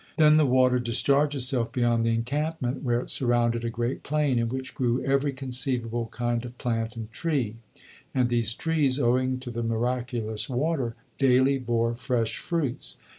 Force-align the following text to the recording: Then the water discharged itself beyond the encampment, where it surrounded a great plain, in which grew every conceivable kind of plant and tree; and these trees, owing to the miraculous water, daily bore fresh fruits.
Then 0.17 0.37
the 0.37 0.47
water 0.47 0.79
discharged 0.79 1.35
itself 1.35 1.71
beyond 1.71 2.03
the 2.03 2.09
encampment, 2.15 2.81
where 2.81 3.01
it 3.01 3.09
surrounded 3.09 3.63
a 3.63 3.69
great 3.69 4.01
plain, 4.01 4.39
in 4.39 4.49
which 4.49 4.73
grew 4.73 5.03
every 5.03 5.31
conceivable 5.31 6.07
kind 6.07 6.43
of 6.43 6.57
plant 6.57 6.95
and 6.95 7.11
tree; 7.11 7.57
and 8.11 8.27
these 8.27 8.55
trees, 8.55 8.99
owing 8.99 9.37
to 9.41 9.51
the 9.51 9.61
miraculous 9.61 10.49
water, 10.49 10.95
daily 11.19 11.59
bore 11.59 11.95
fresh 11.95 12.39
fruits. 12.39 12.97